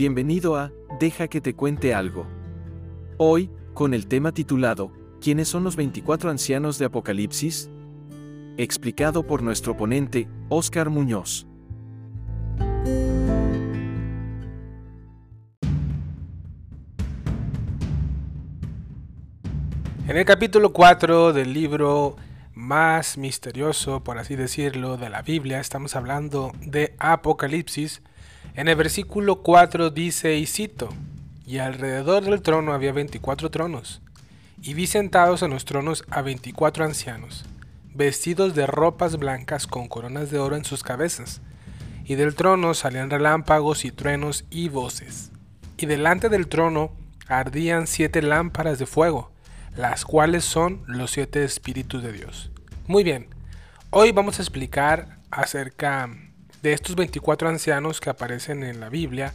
[0.00, 2.26] Bienvenido a Deja que te cuente algo.
[3.18, 4.90] Hoy, con el tema titulado,
[5.20, 7.68] ¿Quiénes son los 24 ancianos de Apocalipsis?
[8.56, 11.46] Explicado por nuestro ponente, Óscar Muñoz.
[20.08, 22.16] En el capítulo 4 del libro
[22.54, 28.00] más misterioso, por así decirlo, de la Biblia, estamos hablando de Apocalipsis,
[28.54, 30.88] en el versículo 4 dice, y cito,
[31.46, 34.02] y alrededor del trono había 24 tronos,
[34.62, 37.44] y vi sentados en los tronos a 24 ancianos,
[37.94, 41.40] vestidos de ropas blancas con coronas de oro en sus cabezas,
[42.04, 45.30] y del trono salían relámpagos y truenos y voces,
[45.76, 46.92] y delante del trono
[47.28, 49.32] ardían siete lámparas de fuego,
[49.76, 52.50] las cuales son los siete espíritus de Dios.
[52.86, 53.28] Muy bien,
[53.90, 56.10] hoy vamos a explicar acerca
[56.62, 59.34] de estos 24 ancianos que aparecen en la Biblia,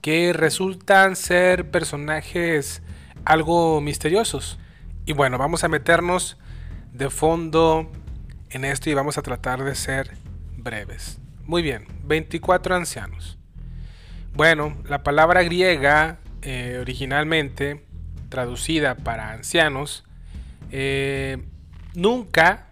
[0.00, 2.82] que resultan ser personajes
[3.24, 4.58] algo misteriosos.
[5.06, 6.36] Y bueno, vamos a meternos
[6.92, 7.90] de fondo
[8.50, 10.16] en esto y vamos a tratar de ser
[10.56, 11.18] breves.
[11.44, 13.38] Muy bien, 24 ancianos.
[14.34, 17.84] Bueno, la palabra griega eh, originalmente
[18.28, 20.04] traducida para ancianos,
[20.70, 21.38] eh,
[21.94, 22.66] nunca,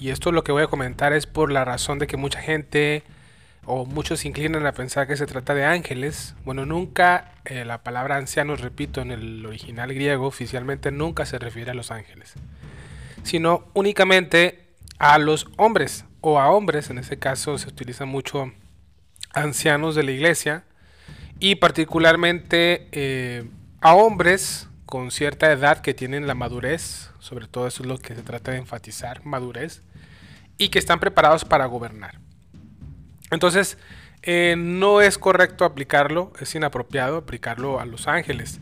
[0.00, 2.40] y esto es lo que voy a comentar es por la razón de que mucha
[2.40, 3.02] gente
[3.64, 6.34] o muchos se inclinan a pensar que se trata de ángeles.
[6.44, 11.70] Bueno, nunca eh, la palabra ancianos, repito, en el original griego oficialmente nunca se refiere
[11.70, 12.34] a los ángeles,
[13.22, 18.52] sino únicamente a los hombres o a hombres, en este caso se utiliza mucho
[19.34, 20.64] ancianos de la iglesia
[21.38, 23.44] y particularmente eh,
[23.80, 28.14] a hombres con cierta edad que tienen la madurez, sobre todo eso es lo que
[28.14, 29.82] se trata de enfatizar, madurez,
[30.58, 32.20] y que están preparados para gobernar.
[33.32, 33.78] Entonces,
[34.22, 38.60] eh, no es correcto aplicarlo, es inapropiado aplicarlo a los ángeles,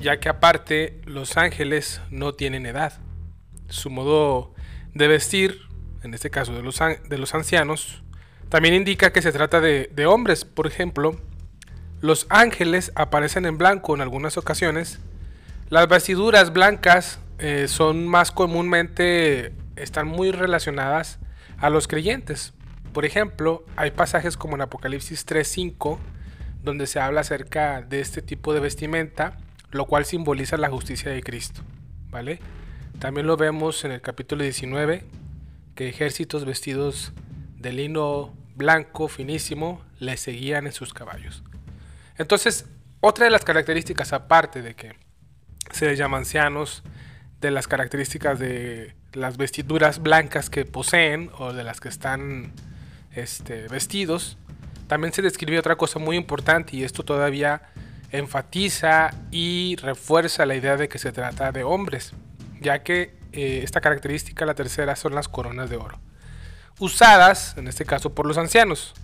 [0.00, 2.92] ya que aparte los ángeles no tienen edad.
[3.68, 4.54] Su modo
[4.92, 5.60] de vestir,
[6.02, 8.02] en este caso de los, de los ancianos,
[8.48, 10.44] también indica que se trata de, de hombres.
[10.44, 11.16] Por ejemplo,
[12.00, 14.98] los ángeles aparecen en blanco en algunas ocasiones.
[15.70, 21.18] Las vestiduras blancas eh, son más comúnmente, están muy relacionadas
[21.58, 22.52] a los creyentes.
[22.92, 25.98] Por ejemplo, hay pasajes como en Apocalipsis 3.5,
[26.62, 29.36] donde se habla acerca de este tipo de vestimenta,
[29.70, 31.62] lo cual simboliza la justicia de Cristo.
[32.10, 32.40] ¿Vale?
[32.98, 35.04] También lo vemos en el capítulo 19,
[35.74, 37.12] que ejércitos vestidos
[37.56, 41.44] de lino blanco finísimo le seguían en sus caballos.
[42.16, 42.66] Entonces,
[43.00, 44.96] otra de las características, aparte de que
[45.70, 46.82] se les llama ancianos,
[47.40, 52.52] de las características de las vestiduras blancas que poseen o de las que están
[53.20, 54.38] este, vestidos,
[54.86, 57.62] también se describe otra cosa muy importante y esto todavía
[58.10, 62.12] enfatiza y refuerza la idea de que se trata de hombres,
[62.60, 66.00] ya que eh, esta característica, la tercera, son las coronas de oro,
[66.78, 68.94] usadas en este caso por los ancianos.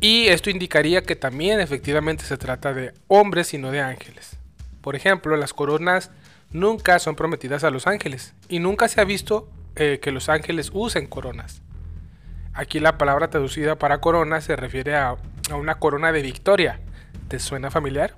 [0.00, 4.36] Y esto indicaría que también efectivamente se trata de hombres y no de ángeles.
[4.80, 6.10] Por ejemplo, las coronas
[6.52, 10.70] nunca son prometidas a los ángeles y nunca se ha visto eh, que los ángeles
[10.72, 11.62] usen coronas.
[12.54, 15.16] Aquí la palabra traducida para corona se refiere a,
[15.54, 16.80] una corona de victoria.
[17.28, 18.14] ¿Te suena familiar?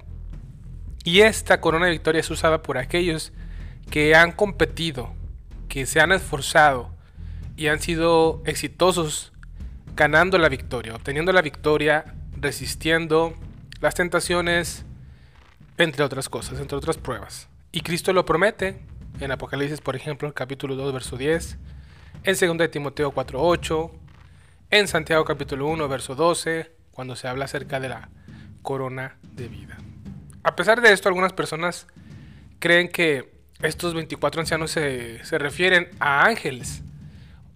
[1.05, 3.33] Y esta corona de victoria es usada por aquellos
[3.91, 5.13] que han competido,
[5.69, 6.91] que se han esforzado
[7.57, 9.33] y han sido exitosos
[9.97, 13.35] ganando la victoria, obteniendo la victoria, resistiendo
[13.81, 14.85] las tentaciones,
[15.79, 17.49] entre otras cosas, entre otras pruebas.
[17.73, 18.81] Y Cristo lo promete
[19.21, 21.59] en Apocalipsis, por ejemplo, capítulo 2, verso 10,
[22.25, 23.91] en 2 de Timoteo 4, 8,
[24.71, 28.09] en Santiago capítulo 1, verso 12, cuando se habla acerca de la
[28.63, 29.79] corona de vida.
[30.43, 31.87] A pesar de esto, algunas personas
[32.59, 33.33] creen que
[33.63, 36.83] estos 24 ancianos se, se refieren a ángeles.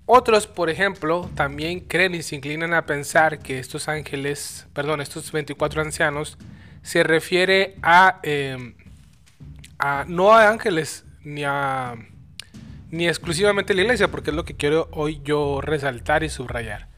[0.07, 5.33] Otros, por ejemplo, también creen y se inclinan a pensar que estos ángeles, perdón, estos
[5.33, 6.37] 24 ancianos
[6.83, 7.77] se refiere
[8.23, 8.75] em,
[9.79, 11.95] a, no a ángeles ni a
[12.91, 16.94] ni exclusivamente a la iglesia, porque es lo que quiero hoy yo resaltar y subrayar.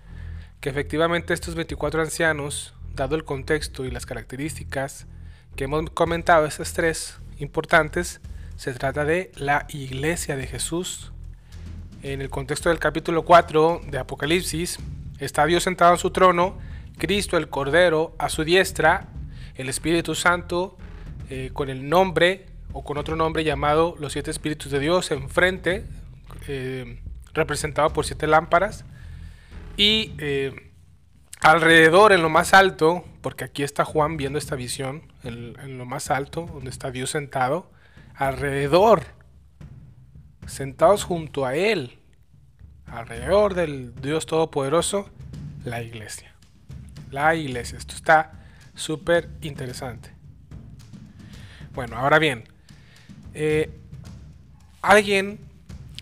[0.60, 5.06] Que efectivamente estos 24 ancianos, dado el contexto y las características
[5.54, 8.20] que hemos comentado, esas tres importantes,
[8.56, 11.12] se trata de la iglesia de Jesús.
[12.02, 14.78] En el contexto del capítulo 4 de Apocalipsis,
[15.18, 16.58] está Dios sentado en su trono,
[16.98, 19.08] Cristo el Cordero a su diestra
[19.56, 20.76] el Espíritu Santo
[21.30, 25.84] eh, con el nombre o con otro nombre llamado los siete Espíritus de Dios enfrente,
[26.46, 27.00] eh,
[27.32, 28.84] representado por siete lámparas.
[29.76, 30.73] Y eh,
[31.40, 36.11] alrededor, en lo más alto, porque aquí está Juan viendo esta visión, en, lo más
[36.11, 37.70] alto, donde está Dios sentado,
[38.14, 39.02] alrededor,
[40.46, 41.99] sentados junto a Él,
[42.87, 45.11] alrededor del Dios Todopoderoso,
[45.64, 46.34] la iglesia.
[47.11, 47.76] La iglesia.
[47.76, 48.32] Esto está
[48.75, 50.11] súper interesante.
[51.75, 52.44] Bueno, ahora bien,
[53.34, 53.70] eh,
[54.81, 55.38] alguien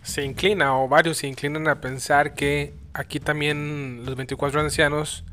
[0.03, 5.25] se inclina o varios se inclinan a pensar que aquí también los 24 ancianos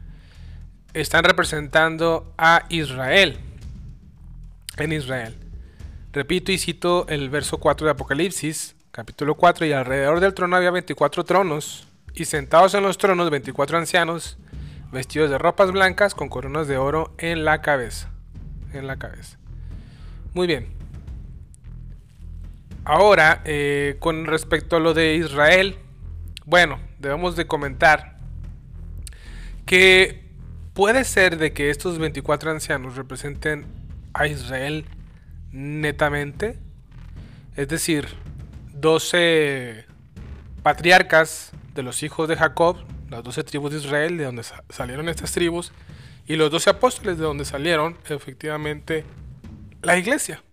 [0.94, 3.40] están representando a Israel.
[4.78, 5.36] En Israel.
[6.12, 10.72] Repito y cito el verso 4 de Apocalipsis, capítulo 4, y alrededor del trono había
[10.72, 14.38] 24 tronos, y sentados en los tronos 24 ancianos,
[14.92, 18.12] vestidos de ropas blancas con coronas de oro en la cabeza.
[18.74, 19.38] En la cabeza.
[20.34, 20.74] Muy bien.
[22.84, 25.78] Ahora, eh, con respecto a lo de Israel,
[26.46, 28.18] bueno, debemos de comentar
[29.66, 30.30] que
[30.74, 33.66] puede ser de que estos 24 ancianos representen
[34.14, 34.86] a Israel
[35.52, 36.60] netamente,
[37.56, 38.08] es decir,
[38.74, 39.86] 12
[40.64, 42.78] patriarcas de los hijos de Jacob,
[43.10, 45.72] las 12 tribus de Israel, de donde salieron estas tribus,
[46.26, 49.04] y los 12 apóstoles de donde salieron efectivamente
[49.82, 50.44] la iglesia.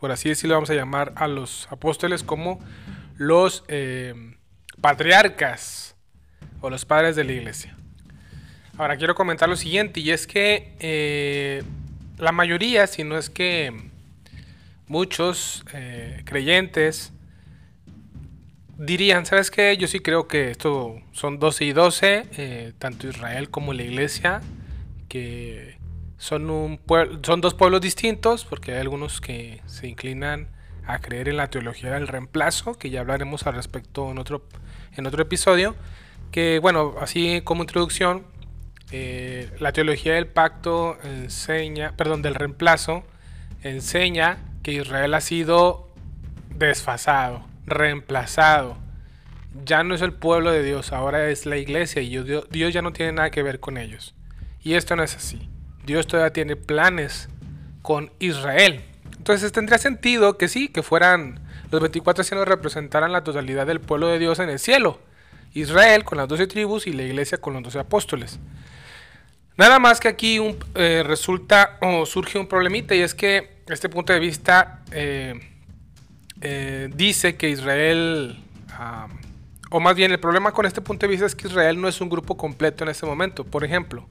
[0.00, 2.60] Por así decirlo, vamos a llamar a los apóstoles como
[3.16, 4.14] los eh,
[4.80, 5.96] patriarcas
[6.60, 7.76] o los padres de la iglesia.
[8.76, 11.62] Ahora quiero comentar lo siguiente, y es que eh,
[12.16, 13.72] la mayoría, si no es que
[14.86, 17.12] muchos eh, creyentes,
[18.78, 19.76] dirían, ¿sabes qué?
[19.76, 24.40] Yo sí creo que esto son 12 y 12, eh, tanto Israel como la iglesia,
[25.08, 25.76] que
[26.16, 26.80] son, un
[27.22, 30.48] son dos pueblos distintos, porque hay algunos que se inclinan
[30.86, 34.46] a creer en la teología del reemplazo, que ya hablaremos al respecto en otro,
[34.96, 35.74] en otro episodio,
[36.30, 38.24] que bueno, así como introducción,
[38.90, 43.04] eh, la teología del pacto enseña, perdón, del reemplazo,
[43.62, 45.88] enseña que Israel ha sido
[46.54, 48.76] desfasado, reemplazado.
[49.64, 52.92] Ya no es el pueblo de Dios, ahora es la iglesia y Dios, ya no
[52.92, 54.14] tiene nada que ver con ellos.
[54.62, 55.48] Y esto no es así.
[55.84, 57.28] Dios todavía tiene planes
[57.82, 58.82] con Israel.
[59.16, 61.40] Entonces tendría sentido que sí, que fueran
[61.70, 65.00] los 24 ancianos representaran la totalidad del pueblo de Dios en el cielo.
[65.54, 68.38] Israel con las 12 tribus y la iglesia con los 12 apóstoles.
[69.58, 70.40] Nada más que aquí
[70.76, 75.34] eh, resulta o surge un problemita y es que este punto de vista eh,
[76.40, 78.38] eh, dice que Israel,
[79.70, 82.00] o más bien el problema con este punto de vista es que Israel no es
[82.00, 83.42] un grupo completo en este momento.
[83.42, 84.06] Por ejemplo,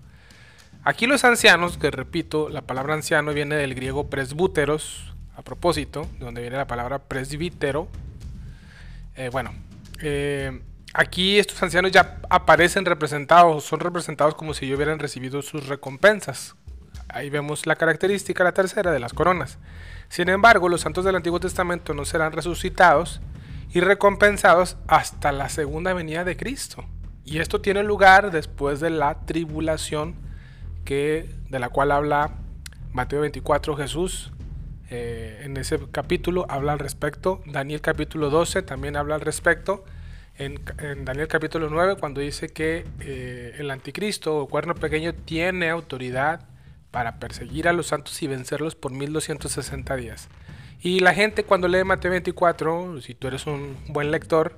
[0.84, 6.26] aquí los ancianos, que repito, la palabra anciano viene del griego presbúteros, a propósito, de
[6.26, 7.88] donde viene la palabra presbítero.
[9.32, 9.54] Bueno,
[10.98, 16.56] aquí estos ancianos ya aparecen representados, son representados como si hubieran recibido sus recompensas,
[17.10, 19.60] Ahí vemos la característica, la tercera, de las coronas.
[20.10, 23.22] Sin embargo, los santos del Antiguo Testamento no serán resucitados
[23.72, 26.86] y recompensados hasta la segunda venida de Cristo.
[27.24, 30.16] Y esto tiene lugar después de la tribulación
[30.86, 32.32] que, de la cual habla
[32.92, 34.32] Mateo 24 Jesús.
[34.90, 37.42] Eh, en ese capítulo habla al respecto.
[37.46, 39.86] Daniel capítulo 12 también habla al respecto.
[40.40, 40.60] En,
[41.04, 46.42] Daniel capítulo 9 cuando dice que eh, el anticristo o cuerno pequeño tiene autoridad
[46.92, 50.30] para perseguir a los santos y vencerlos por 1260 días.
[50.80, 54.58] Y la gente cuando lee Mateo 24, si tú eres un buen lector,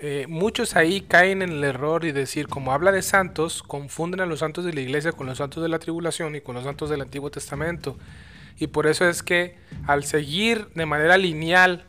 [0.00, 4.26] eh, muchos ahí caen en el error y decir, como habla de santos, confunden a
[4.26, 6.90] los santos de la iglesia con los santos de la tribulación y con los santos
[6.90, 7.96] del Antiguo Testamento.
[8.58, 9.56] Y por eso es que
[9.86, 11.84] al seguir de manera lineal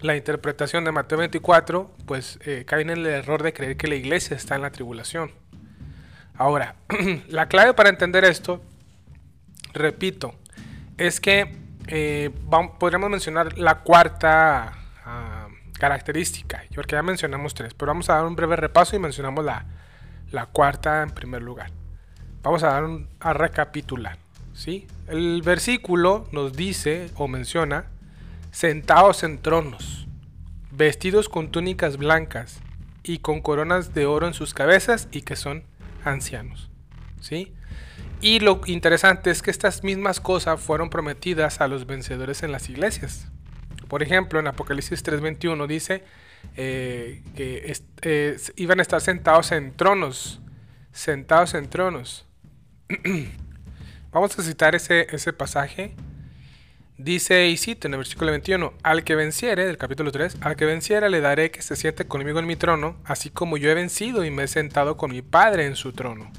[0.00, 3.94] la interpretación de Mateo 24, pues eh, caen en el error de creer que la
[3.94, 5.32] iglesia está en la tribulación.
[6.34, 6.76] Ahora,
[7.28, 8.62] la clave para entender esto
[9.72, 10.34] repito,
[10.96, 12.30] es que eh,
[12.78, 14.72] podríamos mencionar la cuarta
[15.04, 19.44] ah, característica, porque ya mencionamos tres, pero vamos a dar un breve repaso y mencionamos
[19.44, 19.66] la,
[20.52, 21.70] cuarta en primer lugar.
[22.42, 22.84] Vamos a dar
[23.20, 24.18] a recapitular.
[24.54, 24.86] ¿sí?
[25.08, 27.86] El versículo nos dice o menciona
[28.50, 30.08] sentados en tronos,
[30.70, 32.60] vestidos con túnicas blancas
[33.02, 35.64] y con coronas de oro en sus cabezas y que son
[36.04, 36.70] ancianos.
[37.20, 37.52] ¿sí?
[38.20, 42.68] Y lo interesante es que estas mismas cosas fueron prometidas a los vencedores en las
[42.68, 43.28] iglesias.
[43.88, 46.04] Por ejemplo, en Apocalipsis 3:21 dice
[46.56, 50.40] eh, que eh, iban a estar sentados en tronos,
[50.92, 52.26] sentados en tronos.
[54.12, 55.94] Vamos a citar ese, ese pasaje.
[57.02, 60.66] Dice, y cito en el versículo 21, al que venciere, del capítulo 3, al que
[60.66, 64.22] venciere le daré que se siente conmigo en mi trono, así como yo he vencido
[64.22, 66.30] y me he sentado con mi Padre en su trono.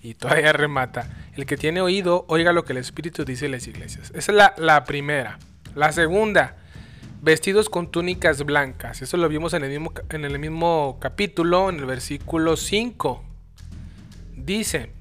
[0.00, 1.10] Y todavía remata.
[1.34, 4.12] El que tiene oído, oiga lo que el Espíritu dice en las iglesias.
[4.14, 5.40] Esa es la, la primera.
[5.74, 6.56] La segunda,
[7.20, 9.02] vestidos con túnicas blancas.
[9.02, 13.24] Eso lo vimos en el mismo, en el mismo capítulo, en el versículo 5.
[14.36, 14.92] Dice,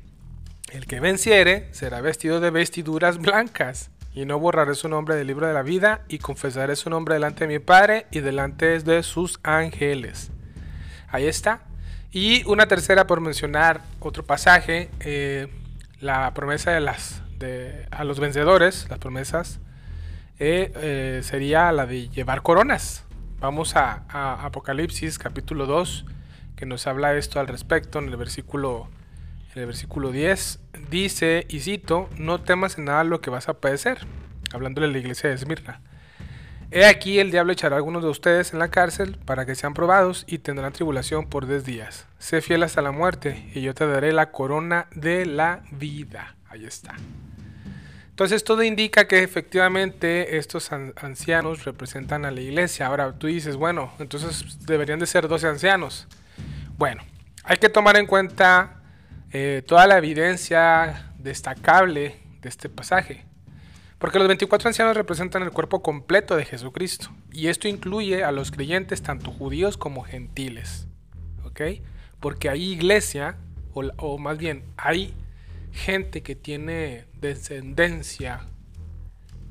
[0.72, 5.48] el que venciere será vestido de vestiduras blancas, y no borraré su nombre del libro
[5.48, 9.40] de la vida, y confesaré su nombre delante de mi Padre y delante de sus
[9.44, 10.32] ángeles.
[11.10, 11.62] Ahí está.
[12.12, 15.48] Y una tercera por mencionar otro pasaje, eh,
[16.00, 19.60] la promesa de las de, a los vencedores, las promesas,
[20.40, 23.06] eh, eh, sería la de llevar coronas.
[23.40, 26.06] Vamos a, a, Apocalipsis capítulo 2,
[26.56, 28.90] que nos habla esto al respecto en el versículo,
[29.54, 30.60] en el versículo 10.
[30.90, 34.00] Dice, y cito, no temas en nada lo que vas a padecer,
[34.54, 35.82] hablándole a la iglesia de Esmirna.
[36.72, 39.74] He aquí el diablo echará a algunos de ustedes en la cárcel para que sean
[39.74, 42.06] probados y tendrán tribulación por diez días.
[42.20, 46.36] Sé fiel hasta la muerte y yo te daré la corona de la vida.
[46.48, 46.96] Ahí está.
[48.10, 52.86] Entonces todo indica que efectivamente estos ancianos representan a la iglesia.
[52.86, 56.08] Ahora tú dices, bueno, entonces deberían de ser 12 ancianos.
[56.78, 57.02] Bueno,
[57.46, 58.79] hay que tomar en cuenta
[59.32, 63.26] eh, toda la evidencia destacable de este pasaje.
[64.00, 67.10] Porque los 24 ancianos representan el cuerpo completo de Jesucristo.
[67.32, 70.88] Y esto incluye a los creyentes, tanto judíos como gentiles.
[71.44, 71.62] ¿Ok?
[72.20, 73.36] Porque hay iglesia,
[73.74, 75.14] o, más bien, hay
[75.72, 78.42] gente que tiene descendencia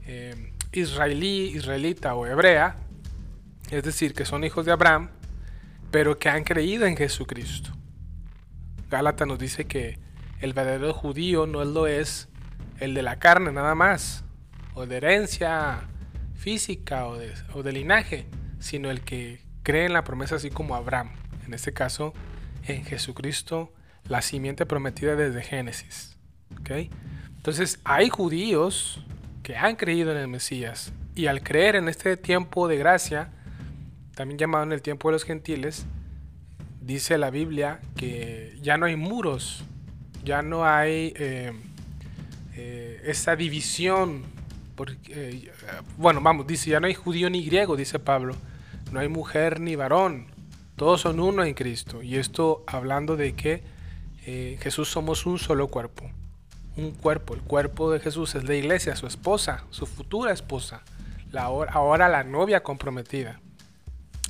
[0.06, 2.76] eh, israelí, israelita o hebrea.
[3.70, 5.10] Es decir, que son hijos de Abraham,
[5.90, 7.77] pero que han creído en Jesucristo.
[8.88, 9.98] Gálata nos dice que
[10.40, 12.28] el verdadero judío no lo es
[12.80, 14.24] el de la carne nada más,
[14.74, 15.80] o de herencia
[16.34, 18.26] física o de, linaje,
[18.60, 21.10] sino el que cree en la promesa así como Abraham,
[21.46, 22.14] en este caso
[22.66, 23.72] en Jesucristo,
[24.08, 26.16] la simiente prometida desde Génesis.
[27.36, 29.04] Entonces hay judíos
[29.42, 33.30] que han creído en el Mesías y al creer en este tiempo de gracia,
[34.14, 35.86] también llamado en el tiempo de los gentiles,
[36.88, 39.62] dice la Biblia que ya no hay muros,
[40.24, 41.52] ya no hay eh,
[42.56, 44.24] eh, esa división
[44.74, 45.52] porque, eh,
[45.96, 48.36] bueno, vamos, dice, ya no hay judío ni griego, dice Pablo,
[48.92, 50.28] no hay mujer ni varón,
[50.76, 52.02] todos son uno en Cristo.
[52.02, 53.62] Y esto hablando de que
[54.24, 56.08] eh, Jesús somos un solo cuerpo,
[56.76, 60.82] un cuerpo, el cuerpo de Jesús es la iglesia, su esposa, su futura esposa,
[61.32, 63.40] la, ahora la novia comprometida.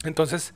[0.04, 0.54] Entonces,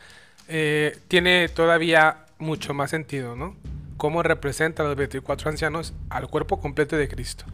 [0.54, 3.56] eh, tiene todavía mucho más sentido, ¿no?
[3.96, 7.46] Cómo representa a los 24 ancianos al cuerpo completo de Cristo.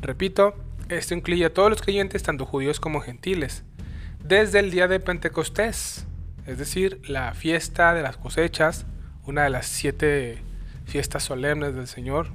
[0.00, 0.54] Repito,
[0.88, 3.64] esto incluye a todos los creyentes, tanto judíos como gentiles,
[4.24, 6.06] desde el día de Pentecostés,
[6.46, 8.86] es decir, la fiesta de las cosechas,
[9.26, 10.38] una de las siete
[10.86, 12.28] fiestas solemnes del Señor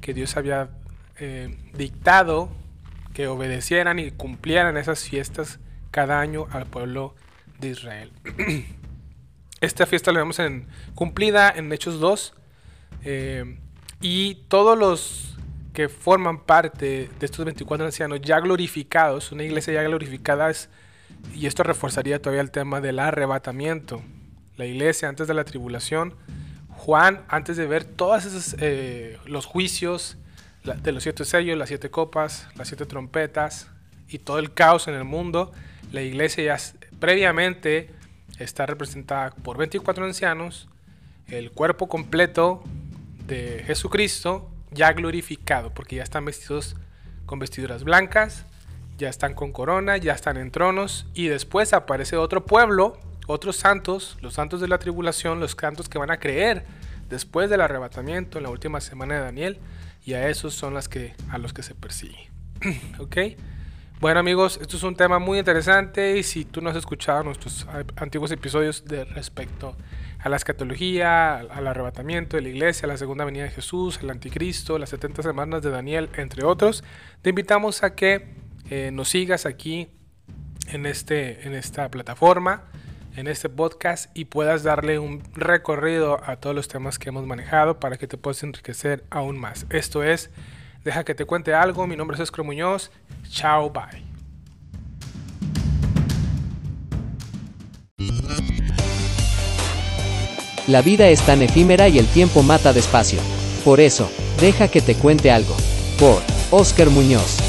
[0.00, 0.70] que Dios había
[1.18, 2.48] eh, dictado
[3.12, 7.14] que obedecieran y cumplieran esas fiestas cada año al pueblo
[7.60, 8.12] de Israel.
[9.62, 10.66] Esta fiesta la vemos en,
[10.96, 12.34] cumplida en Hechos 2
[13.04, 13.58] eh,
[14.00, 15.38] y todos los
[15.72, 20.68] que forman parte de estos 24 ancianos ya glorificados, una iglesia ya glorificada es,
[21.32, 24.02] y esto reforzaría todavía el tema del arrebatamiento.
[24.56, 26.16] La iglesia antes de la tribulación,
[26.70, 30.16] Juan antes de ver todos esos eh, los juicios
[30.64, 33.68] de los siete sellos, las siete copas, las siete trompetas
[34.08, 35.52] y todo el caos en el mundo,
[35.92, 36.56] la iglesia ya
[36.98, 38.01] previamente
[38.42, 40.68] está representada por 24 ancianos,
[41.28, 42.62] el cuerpo completo
[43.26, 46.76] de Jesucristo ya glorificado, porque ya están vestidos
[47.26, 48.44] con vestiduras blancas,
[48.98, 54.16] ya están con corona, ya están en tronos, y después aparece otro pueblo, otros santos,
[54.20, 56.64] los santos de la tribulación, los santos que van a creer
[57.08, 59.58] después del arrebatamiento en la última semana de Daniel,
[60.04, 62.30] y a esos son las que, a los que se persigue.
[62.98, 63.16] ¿Ok?
[64.02, 67.68] Bueno amigos, esto es un tema muy interesante y si tú no has escuchado nuestros
[67.94, 69.76] antiguos episodios de respecto
[70.18, 74.10] a la escatología, al arrebatamiento de la iglesia, a la segunda venida de Jesús, el
[74.10, 76.82] anticristo, las 70 semanas de Daniel, entre otros,
[77.22, 78.34] te invitamos a que
[78.70, 79.88] eh, nos sigas aquí
[80.66, 82.64] en, este, en esta plataforma,
[83.14, 87.78] en este podcast y puedas darle un recorrido a todos los temas que hemos manejado
[87.78, 89.64] para que te puedas enriquecer aún más.
[89.70, 90.28] Esto es
[90.84, 91.86] Deja que te cuente algo.
[91.86, 92.90] Mi nombre es Oscar Muñoz.
[93.28, 94.02] Chao, bye.
[100.68, 103.20] La vida es tan efímera y el tiempo mata despacio.
[103.64, 104.08] Por eso,
[104.40, 105.56] deja que te cuente algo.
[105.98, 107.41] Por Oscar Muñoz.